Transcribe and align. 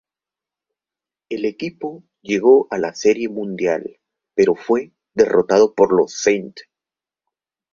El 1.29 1.45
equipo 1.45 2.01
llegó 2.23 2.65
a 2.71 2.79
la 2.79 2.95
Serie 2.95 3.29
Mundial, 3.29 3.99
pero 4.33 4.55
fue 4.55 4.93
derrotado 5.13 5.75
por 5.75 5.93
los 5.95 6.15
St. 6.25 6.59